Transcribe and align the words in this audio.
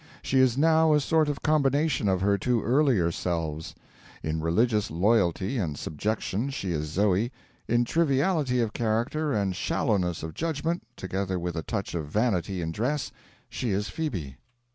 She 0.23 0.39
is 0.39 0.57
now 0.57 0.93
a 0.95 0.99
sort 0.99 1.29
of 1.29 1.43
combination 1.43 2.09
of 2.09 2.21
her 2.21 2.35
two 2.35 2.63
earlier 2.63 3.11
selves: 3.11 3.75
in 4.23 4.41
religious 4.41 4.89
loyalty 4.89 5.59
and 5.59 5.77
subjection 5.77 6.49
she 6.49 6.71
is 6.71 6.87
Zoe: 6.87 7.31
in 7.67 7.85
triviality 7.85 8.61
of 8.61 8.73
character 8.73 9.31
and 9.31 9.55
shallowness 9.55 10.23
of 10.23 10.33
judgement 10.33 10.81
together 10.95 11.37
with 11.37 11.55
a 11.55 11.61
touch 11.61 11.93
of 11.93 12.07
vanity 12.07 12.63
in 12.63 12.71
dress 12.71 13.11
she 13.47 13.69
is 13.69 13.89
Phoebe. 13.89 14.37